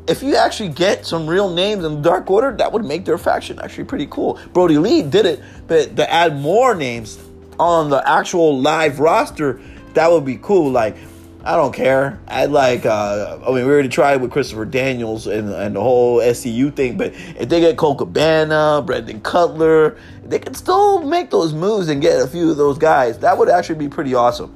If 0.08 0.22
you 0.22 0.34
actually 0.34 0.70
get 0.70 1.06
some 1.06 1.28
real 1.28 1.48
names 1.48 1.84
in 1.84 1.96
the 1.96 2.00
Dark 2.00 2.28
Order, 2.28 2.56
that 2.56 2.72
would 2.72 2.84
make 2.84 3.04
their 3.04 3.18
faction 3.18 3.60
actually 3.60 3.84
pretty 3.84 4.06
cool. 4.06 4.38
Brodie 4.52 4.78
Lee 4.78 5.02
did 5.02 5.26
it, 5.26 5.40
but 5.68 5.94
to 5.96 6.12
add 6.12 6.36
more 6.36 6.74
names 6.74 7.18
on 7.58 7.88
the 7.88 8.08
actual 8.08 8.58
live 8.58 8.98
roster, 8.98 9.60
that 9.94 10.10
would 10.10 10.24
be 10.24 10.38
cool. 10.38 10.72
Like, 10.72 10.96
I 11.44 11.56
don't 11.56 11.72
care. 11.72 12.20
I'd 12.26 12.50
like, 12.50 12.84
uh, 12.84 13.38
I 13.42 13.46
mean, 13.46 13.64
we 13.64 13.72
already 13.72 13.88
tried 13.88 14.16
with 14.16 14.32
Christopher 14.32 14.64
Daniels 14.64 15.28
and, 15.28 15.48
and 15.48 15.76
the 15.76 15.80
whole 15.80 16.18
SCU 16.18 16.74
thing, 16.74 16.96
but 16.96 17.12
if 17.14 17.48
they 17.48 17.60
get 17.60 17.76
Colt 17.76 17.98
Cabana, 17.98 18.82
Brandon 18.84 19.20
Cutler, 19.20 19.96
they 20.24 20.40
could 20.40 20.56
still 20.56 21.02
make 21.02 21.30
those 21.30 21.52
moves 21.52 21.88
and 21.88 22.02
get 22.02 22.20
a 22.20 22.26
few 22.26 22.50
of 22.50 22.56
those 22.56 22.78
guys. 22.78 23.18
That 23.18 23.38
would 23.38 23.48
actually 23.48 23.78
be 23.78 23.88
pretty 23.88 24.14
awesome. 24.14 24.52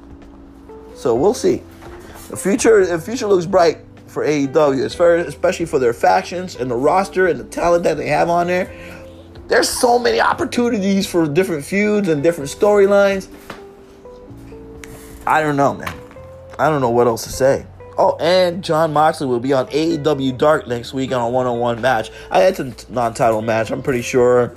So 0.95 1.15
we'll 1.15 1.33
see. 1.33 1.61
The 2.29 2.37
future, 2.37 2.85
the 2.85 2.99
future 2.99 3.27
looks 3.27 3.45
bright 3.45 3.79
for 4.17 4.25
AEW, 4.25 5.27
especially 5.27 5.67
for 5.67 5.77
their 5.77 5.93
factions 5.93 6.55
and 6.55 6.71
the 6.71 6.75
roster 6.75 7.27
and 7.27 7.39
the 7.39 7.43
talent 7.43 7.83
that 7.83 7.97
they 7.97 8.07
have 8.07 8.29
on 8.29 8.47
there. 8.47 8.75
There's 9.47 9.69
so 9.69 9.99
many 9.99 10.19
opportunities 10.19 11.05
for 11.05 11.27
different 11.27 11.63
feuds 11.63 12.07
and 12.07 12.23
different 12.23 12.49
storylines. 12.49 13.27
I 15.27 15.43
don't 15.43 15.55
know, 15.55 15.75
man. 15.75 15.93
I 16.57 16.67
don't 16.67 16.81
know 16.81 16.89
what 16.89 17.05
else 17.05 17.25
to 17.25 17.29
say. 17.29 17.67
Oh, 17.95 18.17
and 18.19 18.63
Jon 18.63 18.91
Moxley 18.91 19.27
will 19.27 19.39
be 19.39 19.53
on 19.53 19.67
AEW 19.67 20.35
Dark 20.35 20.67
next 20.67 20.93
week 20.93 21.11
on 21.11 21.21
a 21.21 21.29
one-on-one 21.29 21.79
match. 21.79 22.09
I 22.31 22.39
had 22.39 22.59
a 22.59 22.73
non-title 22.89 23.43
match. 23.43 23.69
I'm 23.69 23.83
pretty 23.83 24.01
sure 24.01 24.55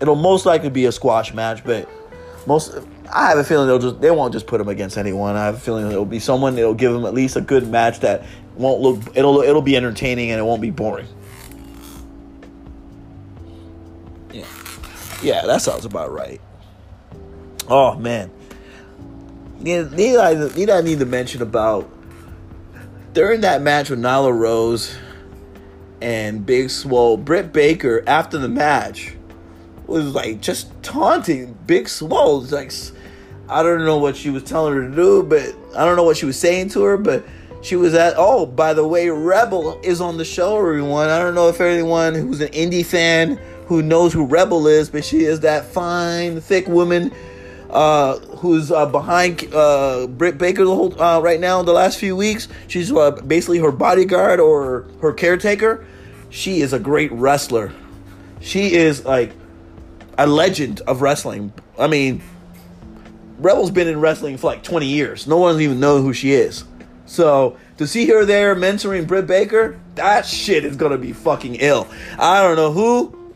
it'll 0.00 0.16
most 0.16 0.46
likely 0.46 0.70
be 0.70 0.86
a 0.86 0.92
squash 0.92 1.34
match, 1.34 1.62
but 1.62 1.86
most 2.46 2.74
I 3.12 3.28
have 3.28 3.38
a 3.38 3.44
feeling 3.44 3.66
they'll 3.66 3.78
just 3.78 4.00
they 4.00 4.10
won't 4.10 4.32
just 4.32 4.46
put 4.46 4.60
him 4.60 4.68
against 4.68 4.96
anyone. 4.96 5.36
I 5.36 5.46
have 5.46 5.56
a 5.56 5.60
feeling 5.60 5.86
it'll 5.90 6.04
be 6.04 6.18
someone 6.18 6.54
that'll 6.54 6.74
give 6.74 6.94
him 6.94 7.04
at 7.04 7.14
least 7.14 7.36
a 7.36 7.40
good 7.40 7.68
match 7.68 8.00
that 8.00 8.24
won't 8.58 8.80
look 8.80 9.16
it'll 9.16 9.40
it'll 9.40 9.62
be 9.62 9.76
entertaining 9.76 10.30
and 10.30 10.38
it 10.38 10.42
won't 10.42 10.60
be 10.60 10.70
boring. 10.70 11.06
Yeah. 14.32 14.44
Yeah, 15.22 15.46
that 15.46 15.62
sounds 15.62 15.84
about 15.84 16.12
right. 16.12 16.40
Oh 17.68 17.96
man. 17.96 18.30
Need, 19.60 19.92
need, 19.92 20.16
I, 20.16 20.48
need 20.54 20.70
I 20.70 20.80
need 20.82 21.00
to 21.00 21.06
mention 21.06 21.42
about 21.42 21.90
during 23.12 23.40
that 23.40 23.62
match 23.62 23.90
with 23.90 23.98
Nyla 23.98 24.36
Rose 24.36 24.96
and 26.00 26.46
Big 26.46 26.70
Swole, 26.70 27.16
Britt 27.16 27.52
Baker 27.52 28.04
after 28.06 28.38
the 28.38 28.48
match 28.48 29.16
was 29.86 30.14
like 30.14 30.40
just 30.40 30.70
taunting 30.82 31.56
Big 31.66 31.88
Swole. 31.88 32.40
Like 32.42 32.72
I 33.48 33.62
don't 33.62 33.84
know 33.84 33.98
what 33.98 34.16
she 34.16 34.30
was 34.30 34.44
telling 34.44 34.74
her 34.74 34.88
to 34.88 34.94
do, 34.94 35.22
but 35.22 35.54
I 35.76 35.84
don't 35.84 35.96
know 35.96 36.04
what 36.04 36.16
she 36.16 36.26
was 36.26 36.38
saying 36.38 36.68
to 36.70 36.82
her, 36.82 36.96
but 36.96 37.24
she 37.60 37.76
was 37.76 37.94
at 37.94 38.14
oh 38.16 38.46
by 38.46 38.72
the 38.72 38.86
way 38.86 39.08
rebel 39.08 39.78
is 39.82 40.00
on 40.00 40.16
the 40.16 40.24
show 40.24 40.56
everyone 40.56 41.08
i 41.08 41.18
don't 41.18 41.34
know 41.34 41.48
if 41.48 41.60
anyone 41.60 42.14
who's 42.14 42.40
an 42.40 42.48
indie 42.48 42.84
fan 42.84 43.36
who 43.66 43.82
knows 43.82 44.12
who 44.12 44.24
rebel 44.24 44.66
is 44.66 44.88
but 44.88 45.04
she 45.04 45.24
is 45.24 45.40
that 45.40 45.64
fine 45.64 46.40
thick 46.40 46.66
woman 46.68 47.12
uh, 47.70 48.18
who's 48.18 48.70
uh, 48.70 48.86
behind 48.86 49.52
uh, 49.52 50.06
Britt 50.06 50.38
Baker 50.38 50.64
the 50.64 50.74
whole 50.74 51.00
uh, 51.00 51.20
right 51.20 51.40
now 51.40 51.60
in 51.60 51.66
the 51.66 51.72
last 51.72 51.98
few 51.98 52.16
weeks. 52.16 52.48
She's 52.66 52.90
uh, 52.90 53.10
basically 53.10 53.58
her 53.58 53.72
bodyguard 53.72 54.40
or 54.40 54.86
her 55.02 55.12
caretaker. 55.12 55.86
She 56.30 56.60
is 56.60 56.72
a 56.72 56.78
great 56.78 57.12
wrestler. 57.12 57.72
She 58.40 58.74
is 58.74 59.04
like 59.04 59.32
a 60.16 60.26
legend 60.26 60.80
of 60.82 61.02
wrestling. 61.02 61.52
I 61.78 61.88
mean, 61.88 62.22
Rebel's 63.38 63.70
been 63.70 63.88
in 63.88 64.00
wrestling 64.00 64.36
for 64.36 64.48
like 64.48 64.62
20 64.62 64.86
years. 64.86 65.26
No 65.26 65.36
one 65.36 65.60
even 65.60 65.80
knows 65.80 66.02
who 66.02 66.12
she 66.12 66.32
is. 66.32 66.64
So 67.08 67.56
to 67.78 67.86
see 67.86 68.06
her 68.08 68.24
there 68.24 68.54
mentoring 68.54 69.06
Britt 69.06 69.26
Baker, 69.26 69.80
that 69.94 70.26
shit 70.26 70.64
is 70.64 70.76
gonna 70.76 70.98
be 70.98 71.12
fucking 71.12 71.56
ill. 71.56 71.88
I 72.18 72.42
don't 72.42 72.56
know 72.56 72.70
who, 72.70 73.32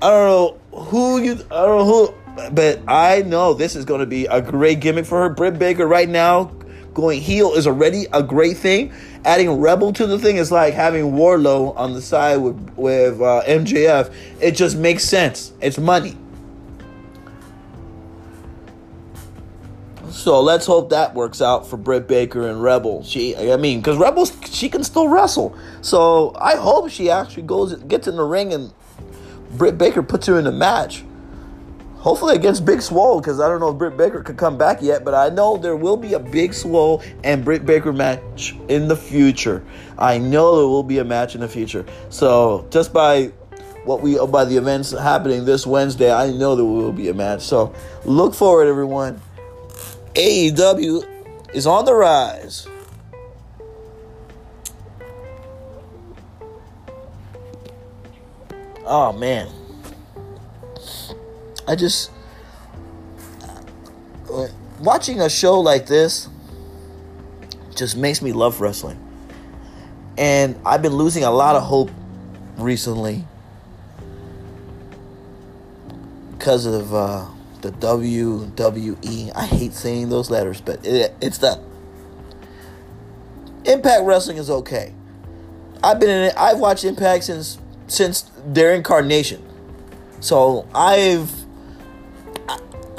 I 0.00 0.08
don't 0.08 0.72
know 0.72 0.80
who 0.84 1.20
you, 1.20 1.32
I 1.32 1.66
don't 1.66 1.78
know 1.78 1.84
who, 1.84 2.50
but 2.52 2.80
I 2.86 3.22
know 3.22 3.54
this 3.54 3.74
is 3.74 3.84
gonna 3.84 4.06
be 4.06 4.26
a 4.26 4.40
great 4.40 4.80
gimmick 4.80 5.04
for 5.04 5.20
her. 5.20 5.28
Britt 5.28 5.58
Baker 5.58 5.86
right 5.86 6.08
now 6.08 6.52
going 6.94 7.20
heel 7.20 7.54
is 7.54 7.66
already 7.66 8.06
a 8.12 8.22
great 8.22 8.56
thing. 8.56 8.92
Adding 9.24 9.60
Rebel 9.60 9.92
to 9.94 10.06
the 10.06 10.18
thing 10.18 10.36
is 10.36 10.52
like 10.52 10.72
having 10.72 11.12
Wardlow 11.12 11.76
on 11.76 11.92
the 11.92 12.00
side 12.00 12.36
with 12.36 12.56
with 12.76 13.20
uh, 13.20 13.42
MJF. 13.46 14.14
It 14.40 14.52
just 14.52 14.76
makes 14.76 15.02
sense. 15.02 15.52
It's 15.60 15.76
money. 15.76 16.16
So 20.10 20.40
let's 20.40 20.66
hope 20.66 20.90
that 20.90 21.14
works 21.14 21.40
out 21.40 21.66
for 21.66 21.76
Britt 21.76 22.08
Baker 22.08 22.48
and 22.48 22.62
Rebel. 22.62 23.04
She, 23.04 23.36
I 23.36 23.56
mean, 23.56 23.80
because 23.80 23.96
Rebels, 23.96 24.36
she 24.50 24.68
can 24.68 24.82
still 24.82 25.08
wrestle. 25.08 25.56
So 25.82 26.34
I 26.36 26.56
hope 26.56 26.90
she 26.90 27.10
actually 27.10 27.44
goes, 27.44 27.74
gets 27.84 28.08
in 28.08 28.16
the 28.16 28.24
ring, 28.24 28.52
and 28.52 28.72
Britt 29.52 29.78
Baker 29.78 30.02
puts 30.02 30.26
her 30.26 30.38
in 30.38 30.46
a 30.46 30.52
match. 30.52 31.04
Hopefully 31.98 32.34
against 32.34 32.64
Big 32.64 32.80
Swole, 32.80 33.20
because 33.20 33.40
I 33.40 33.48
don't 33.48 33.60
know 33.60 33.68
if 33.70 33.78
Britt 33.78 33.96
Baker 33.96 34.22
could 34.22 34.38
come 34.38 34.56
back 34.56 34.80
yet, 34.80 35.04
but 35.04 35.14
I 35.14 35.28
know 35.28 35.58
there 35.58 35.76
will 35.76 35.98
be 35.98 36.14
a 36.14 36.18
Big 36.18 36.54
Swole 36.54 37.02
and 37.24 37.44
Britt 37.44 37.66
Baker 37.66 37.92
match 37.92 38.56
in 38.68 38.88
the 38.88 38.96
future. 38.96 39.62
I 39.98 40.16
know 40.16 40.56
there 40.56 40.66
will 40.66 40.82
be 40.82 40.98
a 40.98 41.04
match 41.04 41.34
in 41.34 41.42
the 41.42 41.48
future. 41.48 41.84
So 42.08 42.66
just 42.70 42.92
by 42.92 43.26
what 43.84 44.00
we 44.00 44.18
by 44.26 44.44
the 44.44 44.56
events 44.56 44.92
happening 44.92 45.44
this 45.44 45.66
Wednesday, 45.66 46.10
I 46.10 46.30
know 46.30 46.56
there 46.56 46.64
will 46.64 46.92
be 46.92 47.10
a 47.10 47.14
match. 47.14 47.42
So 47.42 47.74
look 48.04 48.34
forward, 48.34 48.66
everyone. 48.66 49.20
AEW 50.14 51.06
is 51.54 51.66
on 51.66 51.84
the 51.84 51.94
rise. 51.94 52.66
Oh 58.84 59.12
man. 59.12 59.48
I 61.68 61.76
just 61.76 62.10
watching 64.80 65.20
a 65.20 65.28
show 65.28 65.60
like 65.60 65.86
this 65.86 66.28
just 67.76 67.96
makes 67.96 68.20
me 68.20 68.32
love 68.32 68.60
wrestling. 68.60 68.98
And 70.18 70.58
I've 70.66 70.82
been 70.82 70.94
losing 70.94 71.24
a 71.24 71.30
lot 71.30 71.56
of 71.56 71.62
hope 71.62 71.90
recently 72.58 73.24
because 76.32 76.66
of 76.66 76.92
uh, 76.92 77.26
the 77.62 77.72
WWE. 77.72 79.32
I 79.34 79.46
hate 79.46 79.72
saying 79.72 80.08
those 80.08 80.30
letters, 80.30 80.60
but 80.60 80.84
it, 80.86 81.14
it's 81.20 81.38
the 81.38 81.60
Impact 83.64 84.04
Wrestling 84.04 84.38
is 84.38 84.50
okay. 84.50 84.94
I've 85.82 86.00
been 86.00 86.10
in 86.10 86.24
it. 86.24 86.34
I've 86.36 86.58
watched 86.58 86.84
Impact 86.84 87.24
since 87.24 87.58
since 87.86 88.30
their 88.46 88.74
incarnation. 88.74 89.42
So 90.20 90.66
I've 90.74 91.30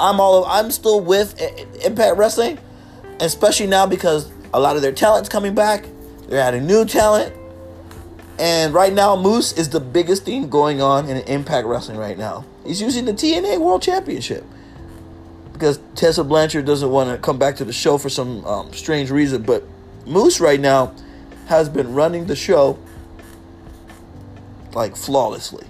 I'm 0.00 0.20
all 0.20 0.44
I'm 0.44 0.70
still 0.70 1.00
with 1.00 1.40
Impact 1.84 2.16
Wrestling, 2.16 2.58
especially 3.20 3.66
now 3.66 3.86
because 3.86 4.30
a 4.52 4.60
lot 4.60 4.76
of 4.76 4.82
their 4.82 4.92
talent's 4.92 5.28
coming 5.28 5.54
back. 5.54 5.86
They're 6.28 6.40
adding 6.40 6.66
new 6.66 6.84
talent, 6.84 7.34
And 8.42 8.74
right 8.74 8.92
now, 8.92 9.14
Moose 9.14 9.52
is 9.52 9.68
the 9.68 9.78
biggest 9.78 10.24
thing 10.24 10.48
going 10.48 10.82
on 10.82 11.08
in 11.08 11.16
Impact 11.28 11.64
Wrestling 11.64 11.96
right 11.96 12.18
now. 12.18 12.44
He's 12.66 12.80
using 12.80 13.04
the 13.04 13.12
TNA 13.12 13.60
World 13.60 13.82
Championship 13.82 14.44
because 15.52 15.78
Tessa 15.94 16.24
Blanchard 16.24 16.64
doesn't 16.64 16.90
want 16.90 17.08
to 17.08 17.18
come 17.18 17.38
back 17.38 17.54
to 17.58 17.64
the 17.64 17.72
show 17.72 17.98
for 17.98 18.08
some 18.08 18.44
um, 18.44 18.72
strange 18.72 19.12
reason. 19.12 19.42
But 19.42 19.62
Moose 20.06 20.40
right 20.40 20.58
now 20.58 20.92
has 21.46 21.68
been 21.68 21.94
running 21.94 22.26
the 22.26 22.34
show 22.34 22.80
like 24.72 24.96
flawlessly. 24.96 25.68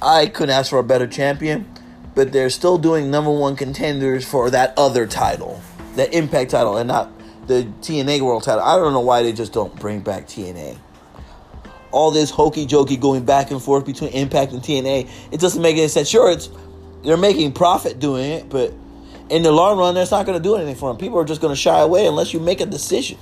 I 0.00 0.28
couldn't 0.28 0.54
ask 0.54 0.70
for 0.70 0.78
a 0.78 0.82
better 0.82 1.06
champion, 1.06 1.70
but 2.14 2.32
they're 2.32 2.48
still 2.48 2.78
doing 2.78 3.10
number 3.10 3.30
one 3.30 3.54
contenders 3.54 4.26
for 4.26 4.48
that 4.48 4.72
other 4.78 5.06
title, 5.06 5.60
that 5.96 6.14
Impact 6.14 6.52
title, 6.52 6.78
and 6.78 6.88
not 6.88 7.12
the 7.50 7.64
TNA 7.80 8.20
World 8.20 8.44
title. 8.44 8.62
I 8.62 8.76
don't 8.76 8.92
know 8.92 9.00
why 9.00 9.22
they 9.22 9.32
just 9.32 9.52
don't 9.52 9.74
bring 9.76 10.00
back 10.00 10.26
TNA. 10.26 10.78
All 11.90 12.12
this 12.12 12.30
hokey 12.30 12.64
jokey 12.64 12.98
going 12.98 13.24
back 13.24 13.50
and 13.50 13.60
forth 13.60 13.84
between 13.84 14.10
Impact 14.12 14.52
and 14.52 14.62
TNA, 14.62 15.10
it 15.32 15.40
doesn't 15.40 15.60
make 15.60 15.76
any 15.76 15.88
sense. 15.88 16.08
Sure, 16.08 16.30
it's 16.30 16.48
they're 17.02 17.16
making 17.16 17.52
profit 17.52 17.98
doing 17.98 18.30
it, 18.30 18.48
but 18.48 18.72
in 19.28 19.42
the 19.42 19.50
long 19.50 19.78
run, 19.78 19.94
that's 19.94 20.12
not 20.12 20.26
going 20.26 20.38
to 20.38 20.42
do 20.42 20.54
anything 20.54 20.76
for 20.76 20.90
them. 20.90 20.98
People 20.98 21.18
are 21.18 21.24
just 21.24 21.40
going 21.40 21.52
to 21.52 21.60
shy 21.60 21.80
away 21.80 22.06
unless 22.06 22.32
you 22.32 22.38
make 22.38 22.60
a 22.60 22.66
decision. 22.66 23.18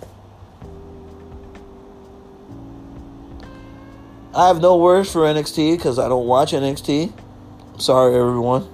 I 4.35 4.49
have 4.49 4.61
no 4.61 4.77
words 4.77 5.11
for 5.11 5.23
NXT 5.23 5.77
because 5.77 5.99
I 5.99 6.09
don't 6.09 6.27
watch 6.27 6.53
NXT. 6.53 7.13
Sorry, 7.79 8.15
everyone. 8.15 8.69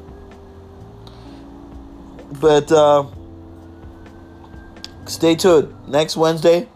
But 2.41 2.73
uh, 2.73 3.05
stay 5.07 5.35
tuned. 5.35 5.75
Next 5.89 6.17
Wednesday, 6.17 6.69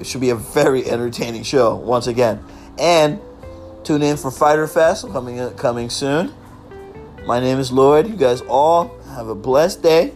it 0.00 0.06
should 0.06 0.20
be 0.20 0.30
a 0.30 0.36
very 0.36 0.88
entertaining 0.88 1.42
show 1.42 1.76
once 1.76 2.06
again. 2.06 2.42
And 2.78 3.20
tune 3.84 4.02
in 4.02 4.16
for 4.16 4.30
Fyter 4.30 4.66
Fest 4.66 5.08
coming 5.08 5.50
coming 5.54 5.90
soon. 5.90 6.32
My 7.26 7.40
name 7.40 7.58
is 7.58 7.72
Lloyd. 7.72 8.08
You 8.08 8.16
guys 8.16 8.42
all 8.42 8.98
have 9.14 9.28
a 9.28 9.34
blessed 9.34 9.82
day. 9.82 10.12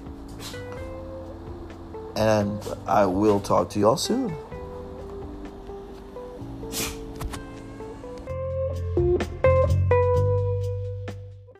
And 2.16 2.60
I 2.86 3.06
will 3.06 3.40
talk 3.40 3.70
to 3.70 3.78
y'all 3.78 3.96
soon. 3.96 4.34